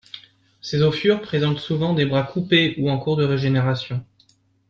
Ces 0.61 0.81
ophiures 0.81 1.21
présentent 1.21 1.59
souvent 1.59 1.93
des 1.93 2.07
bras 2.07 2.23
coupés 2.23 2.73
ou 2.79 2.89
en 2.89 2.97
cours 2.97 3.17
de 3.17 3.23
régénération. 3.23 4.03